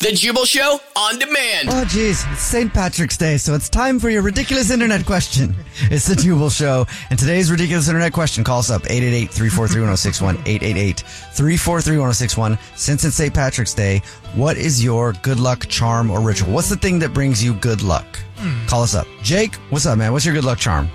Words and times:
The 0.00 0.12
Jubal 0.12 0.44
Show 0.44 0.78
on 0.94 1.18
demand. 1.18 1.70
Oh, 1.72 1.84
geez. 1.84 2.24
It's 2.30 2.40
St. 2.40 2.72
Patrick's 2.72 3.16
Day, 3.16 3.36
so 3.36 3.54
it's 3.54 3.68
time 3.68 3.98
for 3.98 4.08
your 4.08 4.22
ridiculous 4.22 4.70
internet 4.70 5.04
question. 5.04 5.56
It's 5.90 6.06
the 6.06 6.14
Jubal 6.14 6.50
Show. 6.50 6.86
And 7.10 7.18
today's 7.18 7.50
ridiculous 7.50 7.88
internet 7.88 8.12
question 8.12 8.44
call 8.44 8.60
us 8.60 8.70
up 8.70 8.82
888 8.84 9.28
343 9.28 9.80
1061. 9.80 10.36
888 10.46 11.00
343 11.00 11.96
1061. 11.98 12.58
Since 12.76 13.04
it's 13.04 13.16
St. 13.16 13.34
Patrick's 13.34 13.74
Day, 13.74 14.00
what 14.36 14.56
is 14.56 14.84
your 14.84 15.14
good 15.14 15.40
luck 15.40 15.66
charm 15.66 16.12
or 16.12 16.20
ritual? 16.20 16.52
What's 16.52 16.68
the 16.68 16.76
thing 16.76 17.00
that 17.00 17.12
brings 17.12 17.42
you 17.42 17.54
good 17.54 17.82
luck? 17.82 18.06
Call 18.68 18.84
us 18.84 18.94
up. 18.94 19.08
Jake, 19.22 19.56
what's 19.70 19.84
up, 19.84 19.98
man? 19.98 20.12
What's 20.12 20.24
your 20.24 20.34
good 20.34 20.44
luck 20.44 20.58
charm? 20.58 20.88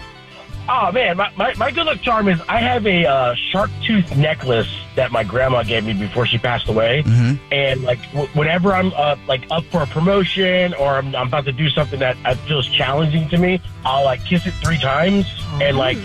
Oh 0.70 0.91
man, 0.93 1.18
my, 1.18 1.30
my, 1.36 1.54
my 1.55 1.71
good 1.71 1.86
luck 1.86 2.02
charm 2.02 2.29
is 2.29 2.39
I 2.48 2.59
have 2.59 2.88
a 2.88 3.05
uh, 3.05 3.36
shark 3.36 3.70
tooth 3.84 4.16
necklace 4.16 4.68
that 4.96 5.11
my 5.11 5.21
grandma 5.23 5.61
gave 5.64 5.84
me 5.84 5.93
before 5.93 6.25
she 6.25 6.38
passed 6.38 6.70
away, 6.70 7.04
and 7.52 7.84
like 7.84 8.00
w- 8.14 8.29
whenever 8.34 8.71
I'm 8.73 8.93
uh, 8.96 9.18
like 9.28 9.46
up 9.52 9.65
for 9.65 9.82
a 9.84 9.88
promotion 9.88 10.73
or 10.75 10.96
I'm, 10.96 11.14
I'm 11.15 11.28
about 11.28 11.43
to 11.46 11.52
do 11.52 11.69
something 11.69 12.00
that 12.00 12.15
uh, 12.24 12.36
feels 12.47 12.65
challenging 12.68 13.28
to 13.29 13.38
me, 13.38 13.60
I'll 13.83 14.05
like 14.05 14.24
kiss 14.24 14.46
it 14.46 14.52
three 14.64 14.78
times 14.79 15.25
and 15.61 15.78
like 15.78 15.97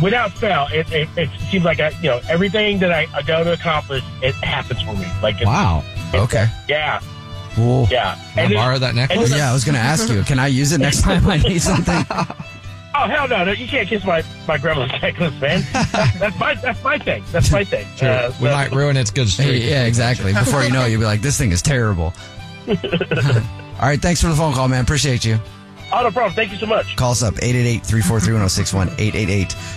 without 0.00 0.32
fail, 0.34 0.68
it, 0.70 0.90
it, 0.92 1.08
it 1.16 1.30
seems 1.50 1.64
like 1.64 1.80
I, 1.80 1.88
you 2.00 2.10
know 2.10 2.20
everything 2.28 2.78
that 2.80 2.92
I, 2.92 3.08
I 3.12 3.22
go 3.22 3.42
to 3.42 3.54
accomplish, 3.54 4.04
it 4.22 4.34
happens 4.36 4.82
for 4.82 4.92
me. 4.94 5.06
Like 5.20 5.36
it's, 5.36 5.46
Wow. 5.46 5.82
Okay. 6.14 6.46
yeah, 6.68 7.00
Cool. 7.54 7.88
yeah. 7.90 8.14
Can 8.34 8.38
I 8.38 8.42
And 8.42 8.52
it- 8.52 8.56
borrow 8.56 8.78
that 8.78 8.94
necklace? 8.94 9.34
Yeah, 9.34 9.50
I 9.50 9.52
was 9.52 9.64
going 9.64 9.74
to 9.74 9.80
ask 9.80 10.08
you. 10.08 10.22
Can 10.22 10.38
I 10.38 10.46
use 10.46 10.70
it 10.72 10.78
next 10.80 11.00
time 11.02 11.26
I 11.26 11.38
need 11.38 11.60
something? 11.60 12.04
Oh 13.06 13.08
hell 13.08 13.28
no, 13.28 13.44
no! 13.44 13.52
You 13.52 13.68
can't 13.68 13.86
kiss 13.88 14.04
my, 14.04 14.24
my 14.48 14.58
grandma's 14.58 14.90
necklace, 15.02 15.40
man. 15.40 15.62
that's 16.18 16.36
my 16.40 16.54
that's 16.54 16.82
my 16.82 16.98
thing. 16.98 17.22
That's 17.30 17.52
my 17.52 17.62
thing. 17.62 17.86
Sure. 17.96 18.08
Uh, 18.08 18.28
we 18.40 18.48
so- 18.48 18.52
might 18.52 18.72
ruin 18.72 18.96
its 18.96 19.12
good 19.12 19.28
streak. 19.28 19.62
Yeah, 19.62 19.84
exactly. 19.84 20.32
Before 20.32 20.64
you 20.64 20.72
know 20.72 20.84
it, 20.86 20.90
you'll 20.90 21.00
be 21.00 21.06
like, 21.06 21.22
this 21.22 21.38
thing 21.38 21.52
is 21.52 21.62
terrible. 21.62 22.12
All 22.68 22.74
right. 23.80 24.02
Thanks 24.02 24.20
for 24.20 24.26
the 24.26 24.34
phone 24.34 24.54
call, 24.54 24.66
man. 24.66 24.82
Appreciate 24.82 25.24
you. 25.24 25.38
Oh 25.98 26.02
no 26.02 26.10
problem. 26.10 26.34
Thank 26.34 26.52
you 26.52 26.58
so 26.58 26.66
much. 26.66 26.94
Call 26.96 27.12
us 27.12 27.22
up 27.22 27.34
888-343-1061. 27.36 28.88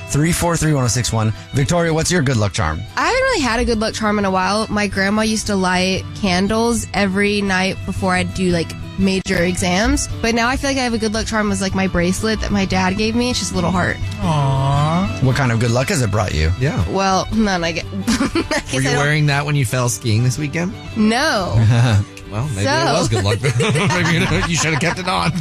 888-343-1061. 0.10 1.32
Victoria, 1.54 1.94
what's 1.94 2.12
your 2.12 2.22
good 2.22 2.36
luck 2.36 2.52
charm? 2.52 2.82
I 2.98 3.06
haven't 3.06 3.22
really 3.22 3.40
had 3.42 3.62
a 3.62 3.66
good 3.66 3.80
luck 3.80 3.94
charm 3.94 4.20
in 4.20 4.26
a 4.26 4.32
while. 4.32 4.68
My 4.70 4.88
grandma 4.88 5.22
used 5.22 5.48
to 5.48 5.56
light 5.56 6.04
candles 6.16 6.88
every 6.94 7.42
night 7.42 7.78
before 7.86 8.16
I'd 8.16 8.34
do 8.34 8.50
like 8.50 8.70
major 9.00 9.42
exams. 9.42 10.10
But 10.22 10.36
now 10.36 10.50
I 10.50 10.58
feel 10.58 10.72
like 10.72 10.78
I 10.78 10.84
have 10.84 10.94
a 10.94 10.98
good 10.98 11.14
luck 11.14 11.26
charm 11.26 11.48
was 11.48 11.62
like 11.62 11.74
my 11.74 11.88
bracelet 11.88 12.42
that 12.42 12.52
my 12.52 12.66
dad 12.66 12.98
gave 12.98 13.16
me. 13.16 13.30
It's 13.30 13.40
just 13.40 13.54
a 13.54 13.56
little 13.56 13.72
heart. 13.72 13.96
Aww. 14.20 15.24
What 15.24 15.38
kind 15.38 15.54
of 15.54 15.62
good 15.62 15.72
luck 15.72 15.88
has 15.88 16.02
it 16.02 16.12
brought 16.12 16.34
you? 16.34 16.52
Yeah. 16.60 16.86
Well, 16.90 17.30
none 17.34 17.64
I 17.64 17.72
get. 17.72 17.86
I 17.94 18.44
guess 18.50 18.74
Were 18.74 18.82
you 18.82 18.90
I 18.90 18.98
wearing 18.98 19.28
that 19.28 19.46
when 19.46 19.56
you 19.56 19.66
fell 19.66 19.88
skiing 19.88 20.26
this 20.26 20.38
weekend? 20.38 20.74
No. 20.98 21.56
Well, 22.32 22.48
maybe 22.50 22.64
So- 22.66 22.72
it 22.72 22.94
was 22.94 23.08
good 23.10 23.24
luck. 23.24 23.40
maybe 23.44 24.12
you- 24.14 24.44
you 24.48 24.56
should 24.56 24.74
have 24.74 24.82
kept 24.82 25.00
it 25.00 25.08
on. 25.08 25.32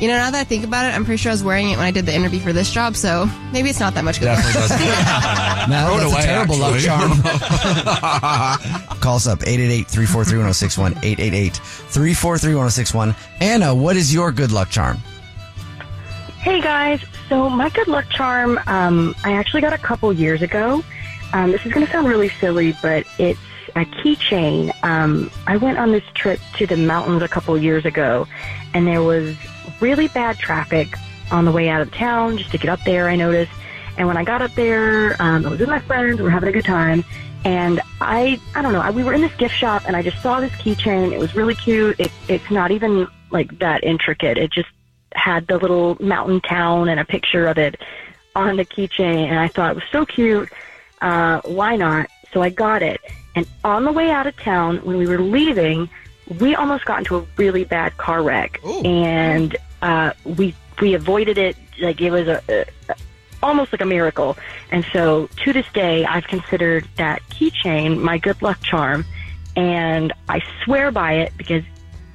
You 0.00 0.08
know, 0.08 0.16
now 0.16 0.30
that 0.32 0.40
I 0.40 0.44
think 0.44 0.64
about 0.64 0.84
it, 0.86 0.94
I'm 0.94 1.04
pretty 1.04 1.18
sure 1.18 1.30
I 1.30 1.34
was 1.34 1.42
wearing 1.44 1.70
it 1.70 1.76
when 1.78 1.86
I 1.86 1.90
did 1.92 2.04
the 2.04 2.12
interview 2.14 2.40
for 2.40 2.52
this 2.52 2.70
job. 2.70 2.94
So 2.96 3.26
maybe 3.52 3.70
it's 3.70 3.80
not 3.80 3.94
that 3.94 4.04
much 4.04 4.18
good 4.20 4.26
luck. 4.26 4.38
Definitely 4.44 4.60
doesn't. 4.68 4.80
No, 5.70 5.96
that's 5.96 6.12
away, 6.12 6.20
a 6.20 6.26
terrible 6.26 6.56
luck 6.58 6.78
charm. 6.80 7.22
Call 9.00 9.16
us 9.16 9.26
up 9.26 9.38
888-343-1061. 9.40 10.94
888-343-1061. 11.90 13.14
Anna, 13.40 13.74
what 13.74 13.96
is 13.96 14.12
your 14.12 14.30
good 14.32 14.52
luck 14.52 14.68
charm? 14.68 14.98
Hey 16.40 16.60
guys, 16.60 17.00
so 17.30 17.48
my 17.48 17.70
good 17.70 17.88
luck 17.88 18.04
charm, 18.10 18.60
um, 18.66 19.14
I 19.24 19.32
actually 19.32 19.62
got 19.62 19.72
a 19.72 19.78
couple 19.78 20.12
years 20.12 20.42
ago. 20.42 20.84
Um, 21.32 21.50
this 21.52 21.64
is 21.64 21.72
going 21.72 21.86
to 21.86 21.90
sound 21.90 22.06
really 22.06 22.28
silly, 22.28 22.74
but 22.82 23.06
it's 23.18 23.40
a 23.76 23.84
keychain. 23.84 24.72
Um, 24.84 25.30
I 25.46 25.56
went 25.56 25.78
on 25.78 25.92
this 25.92 26.04
trip 26.14 26.40
to 26.58 26.66
the 26.66 26.76
mountains 26.76 27.22
a 27.22 27.28
couple 27.28 27.56
years 27.58 27.84
ago, 27.84 28.26
and 28.72 28.86
there 28.86 29.02
was 29.02 29.36
really 29.80 30.08
bad 30.08 30.38
traffic 30.38 30.94
on 31.30 31.44
the 31.44 31.52
way 31.52 31.68
out 31.68 31.80
of 31.80 31.92
town 31.92 32.38
just 32.38 32.50
to 32.52 32.58
get 32.58 32.70
up 32.70 32.80
there. 32.84 33.08
I 33.08 33.16
noticed, 33.16 33.52
and 33.96 34.06
when 34.06 34.16
I 34.16 34.24
got 34.24 34.42
up 34.42 34.54
there, 34.54 35.20
um, 35.20 35.44
I 35.44 35.48
was 35.50 35.60
with 35.60 35.68
my 35.68 35.80
friends. 35.80 36.18
We 36.18 36.24
were 36.24 36.30
having 36.30 36.48
a 36.48 36.52
good 36.52 36.64
time, 36.64 37.04
and 37.44 37.80
I, 38.00 38.40
I 38.54 38.62
don't 38.62 38.72
know. 38.72 38.80
I, 38.80 38.90
we 38.90 39.02
were 39.02 39.12
in 39.12 39.20
this 39.20 39.34
gift 39.36 39.54
shop, 39.54 39.82
and 39.86 39.96
I 39.96 40.02
just 40.02 40.22
saw 40.22 40.40
this 40.40 40.52
keychain. 40.52 41.12
It 41.12 41.18
was 41.18 41.34
really 41.34 41.54
cute. 41.54 41.98
It, 41.98 42.12
it's 42.28 42.50
not 42.50 42.70
even 42.70 43.08
like 43.30 43.58
that 43.58 43.82
intricate. 43.82 44.38
It 44.38 44.52
just 44.52 44.68
had 45.14 45.46
the 45.46 45.58
little 45.58 45.96
mountain 46.00 46.40
town 46.40 46.88
and 46.88 47.00
a 47.00 47.04
picture 47.04 47.46
of 47.46 47.58
it 47.58 47.80
on 48.36 48.56
the 48.56 48.64
keychain, 48.64 49.28
and 49.28 49.38
I 49.38 49.48
thought 49.48 49.72
it 49.72 49.74
was 49.74 49.84
so 49.90 50.06
cute. 50.06 50.48
Uh, 51.00 51.40
why 51.44 51.76
not? 51.76 52.08
So 52.32 52.42
I 52.42 52.50
got 52.50 52.82
it. 52.82 53.00
And 53.34 53.46
on 53.64 53.84
the 53.84 53.92
way 53.92 54.10
out 54.10 54.26
of 54.26 54.36
town, 54.36 54.78
when 54.78 54.96
we 54.96 55.06
were 55.06 55.18
leaving, 55.18 55.88
we 56.38 56.54
almost 56.54 56.84
got 56.84 56.98
into 56.98 57.16
a 57.16 57.26
really 57.36 57.64
bad 57.64 57.96
car 57.96 58.22
wreck, 58.22 58.60
Ooh. 58.64 58.80
and 58.82 59.56
uh, 59.82 60.12
we 60.24 60.54
we 60.80 60.94
avoided 60.94 61.38
it. 61.38 61.56
Like 61.80 62.00
it 62.00 62.10
was 62.10 62.28
a, 62.28 62.42
a 62.48 62.94
almost 63.42 63.72
like 63.72 63.82
a 63.82 63.86
miracle. 63.86 64.36
And 64.70 64.86
so 64.92 65.28
to 65.44 65.52
this 65.52 65.66
day, 65.74 66.04
I've 66.04 66.26
considered 66.26 66.88
that 66.96 67.22
keychain 67.28 68.00
my 68.00 68.18
good 68.18 68.40
luck 68.40 68.60
charm, 68.62 69.04
and 69.56 70.12
I 70.28 70.40
swear 70.64 70.90
by 70.90 71.14
it 71.14 71.32
because 71.36 71.62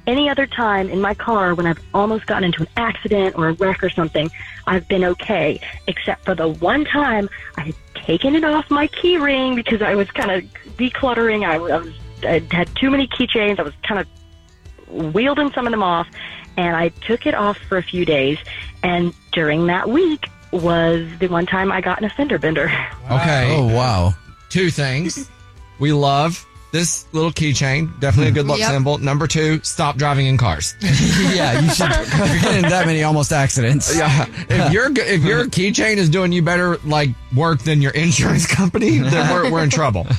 any 0.06 0.28
other 0.28 0.46
time 0.46 0.88
in 0.88 1.00
my 1.00 1.14
car 1.14 1.54
when 1.54 1.66
I've 1.66 1.80
almost 1.94 2.26
gotten 2.26 2.44
into 2.44 2.62
an 2.62 2.68
accident 2.76 3.36
or 3.36 3.48
a 3.48 3.52
wreck 3.52 3.84
or 3.84 3.90
something, 3.90 4.30
I've 4.66 4.88
been 4.88 5.04
okay. 5.04 5.60
Except 5.86 6.24
for 6.24 6.34
the 6.34 6.48
one 6.48 6.84
time 6.84 7.28
I 7.56 7.62
had 7.62 7.74
taken 8.06 8.34
it 8.34 8.44
off 8.44 8.70
my 8.70 8.86
key 8.86 9.16
ring 9.16 9.54
because 9.54 9.82
I 9.82 9.94
was 9.94 10.10
kind 10.10 10.30
of 10.30 10.44
decluttering. 10.76 11.46
I, 11.46 11.54
I 11.54 11.78
was 11.78 11.94
I 12.22 12.42
had 12.50 12.74
too 12.76 12.90
many 12.90 13.06
keychains. 13.08 13.58
I 13.58 13.62
was 13.62 13.74
kind 13.82 14.00
of 14.00 15.14
wielding 15.14 15.50
some 15.52 15.66
of 15.66 15.70
them 15.70 15.82
off, 15.82 16.08
and 16.56 16.76
I 16.76 16.88
took 16.88 17.26
it 17.26 17.34
off 17.34 17.58
for 17.68 17.78
a 17.78 17.82
few 17.82 18.04
days. 18.04 18.38
And 18.82 19.14
during 19.32 19.66
that 19.66 19.88
week 19.88 20.28
was 20.52 21.08
the 21.18 21.28
one 21.28 21.46
time 21.46 21.70
I 21.70 21.80
got 21.80 21.98
in 21.98 22.04
a 22.04 22.10
fender 22.10 22.38
bender. 22.38 22.66
Okay. 23.10 23.56
Oh, 23.56 23.66
wow. 23.74 24.14
Two 24.48 24.70
things. 24.70 25.30
We 25.78 25.92
love 25.92 26.44
this 26.72 27.06
little 27.12 27.30
keychain. 27.32 27.98
Definitely 28.00 28.30
a 28.30 28.34
good 28.34 28.46
luck 28.46 28.58
Yep. 28.58 28.70
symbol. 28.70 28.98
Number 28.98 29.26
two, 29.26 29.60
stop 29.62 29.96
driving 29.96 30.26
in 30.26 30.36
cars. 30.36 30.74
yeah, 30.80 31.58
you 31.60 31.68
should. 31.70 31.90
You're 31.90 32.40
getting 32.40 32.70
that 32.70 32.84
many 32.86 33.02
almost 33.02 33.32
accidents. 33.32 33.96
Yeah. 33.96 34.26
If 34.48 34.72
your 34.72 34.90
if 34.90 35.22
your 35.24 35.44
keychain 35.46 35.96
is 35.96 36.08
doing 36.08 36.32
you 36.32 36.42
better 36.42 36.76
like 36.84 37.10
work 37.34 37.60
than 37.62 37.82
your 37.82 37.92
insurance 37.92 38.46
company, 38.54 38.98
then 38.98 39.32
we're, 39.34 39.50
we're 39.50 39.64
in 39.64 39.70
trouble. 39.70 40.06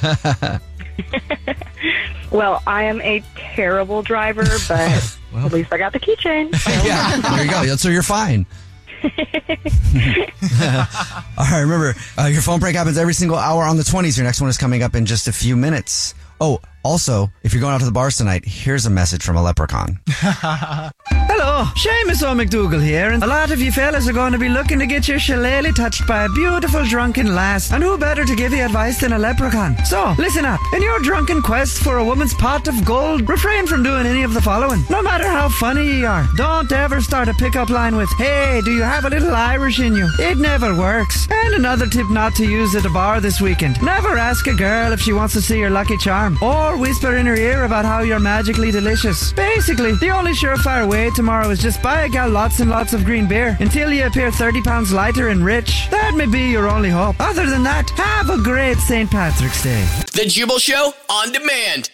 Well, 2.32 2.64
I 2.66 2.84
am 2.84 3.02
a 3.02 3.22
terrible 3.36 4.04
driver, 4.04 4.44
but 4.70 5.18
at 5.36 5.52
least 5.52 5.74
I 5.74 5.78
got 5.78 5.92
the 5.92 6.00
keychain. 6.00 6.50
Yeah, 6.86 7.18
there 7.36 7.44
you 7.44 7.52
go. 7.52 7.76
So 7.76 7.90
you're 7.90 8.04
fine. 8.04 8.46
All 9.04 9.10
right, 11.38 11.60
remember, 11.60 11.94
uh, 12.18 12.28
your 12.28 12.42
phone 12.42 12.60
break 12.62 12.76
happens 12.76 12.98
every 12.98 13.14
single 13.14 13.38
hour 13.38 13.64
on 13.64 13.76
the 13.76 13.84
20s. 13.84 14.16
Your 14.18 14.24
next 14.26 14.40
one 14.40 14.50
is 14.50 14.58
coming 14.58 14.82
up 14.82 14.96
in 14.96 15.06
just 15.06 15.28
a 15.28 15.34
few 15.34 15.58
minutes. 15.58 16.14
Oh, 16.44 16.60
also, 16.84 17.30
if 17.44 17.54
you're 17.54 17.62
going 17.62 17.76
out 17.76 17.82
to 17.82 17.86
the 17.86 17.92
bars 17.92 18.18
tonight, 18.18 18.44
here's 18.46 18.88
a 18.88 18.90
message 18.90 19.24
from 19.24 19.36
a 19.36 19.44
leprechaun. 19.44 20.00
Hello, 21.44 21.64
Seamus 21.74 22.22
O'McDougall 22.22 22.84
here, 22.84 23.10
and 23.10 23.24
a 23.24 23.26
lot 23.26 23.50
of 23.50 23.60
you 23.60 23.72
fellas 23.72 24.08
are 24.08 24.14
going 24.14 24.32
to 24.32 24.38
be 24.38 24.48
looking 24.48 24.78
to 24.78 24.86
get 24.86 25.08
your 25.08 25.18
shillelagh 25.18 25.74
touched 25.74 26.06
by 26.06 26.26
a 26.26 26.30
beautiful 26.30 26.86
drunken 26.86 27.34
lass, 27.34 27.72
and 27.72 27.82
who 27.82 27.98
better 27.98 28.24
to 28.24 28.36
give 28.36 28.54
you 28.54 28.64
advice 28.64 29.02
than 29.02 29.14
a 29.14 29.18
leprechaun? 29.18 29.76
So, 29.86 30.14
listen 30.20 30.46
up. 30.46 30.60
In 30.76 30.84
your 30.84 31.00
drunken 31.00 31.42
quest 31.42 31.82
for 31.82 31.98
a 31.98 32.06
woman's 32.06 32.36
pot 32.36 32.68
of 32.68 32.86
gold, 32.86 33.28
refrain 33.28 33.66
from 33.66 33.82
doing 33.82 34.06
any 34.06 34.22
of 34.22 34.36
the 34.36 34.42
following. 34.42 34.84
No 34.92 35.02
matter 35.02 35.28
how 35.28 35.50
funny 35.50 36.02
you 36.02 36.06
are, 36.06 36.30
don't 36.36 36.72
ever 36.72 37.02
start 37.02 37.28
a 37.28 37.34
pickup 37.34 37.72
line 37.72 37.96
with, 37.96 38.12
Hey, 38.20 38.62
do 38.64 38.72
you 38.72 38.84
have 38.84 39.06
a 39.06 39.10
little 39.10 39.34
Irish 39.34 39.80
in 39.80 39.96
you? 39.96 40.08
It 40.20 40.38
never 40.38 40.78
works. 40.78 41.28
And 41.32 41.56
another 41.56 41.88
tip 41.88 42.08
not 42.12 42.36
to 42.36 42.46
use 42.46 42.76
at 42.76 42.86
a 42.86 42.90
bar 42.92 43.20
this 43.20 43.42
weekend. 43.42 43.82
Never 43.82 44.16
ask 44.16 44.46
a 44.46 44.54
girl 44.54 44.94
if 44.94 45.02
she 45.02 45.12
wants 45.12 45.34
to 45.34 45.42
see 45.42 45.58
your 45.58 45.72
lucky 45.72 45.98
charm, 45.98 46.38
or 46.44 46.78
whisper 46.78 47.18
in 47.18 47.26
her 47.26 47.36
ear 47.36 47.64
about 47.64 47.84
how 47.84 48.02
you're 48.02 48.20
magically 48.20 48.70
delicious. 48.70 49.34
Basically, 49.34 49.96
the 49.96 50.12
only 50.12 50.34
surefire 50.34 50.88
way 50.88 51.10
tomorrow 51.32 51.50
is 51.50 51.60
just 51.60 51.82
buy 51.82 52.02
a 52.02 52.10
gal 52.10 52.30
lots 52.30 52.60
and 52.60 52.70
lots 52.70 52.92
of 52.92 53.06
green 53.06 53.26
beer 53.26 53.56
until 53.62 53.90
you 53.90 54.06
appear 54.06 54.30
30 54.32 54.62
pounds 54.64 54.92
lighter 54.92 55.30
and 55.30 55.46
rich. 55.46 55.90
That 55.90 56.14
may 56.14 56.26
be 56.26 56.50
your 56.52 56.68
only 56.68 56.90
hope. 56.90 57.16
Other 57.22 57.50
than 57.50 57.64
that, 57.64 57.90
have 57.92 58.30
a 58.30 58.38
great 58.38 58.78
St. 58.80 59.10
Patrick's 59.10 59.64
Day. 59.64 59.88
The 60.12 60.26
Jubal 60.26 60.60
Show 60.60 60.94
on 61.10 61.32
demand. 61.32 61.88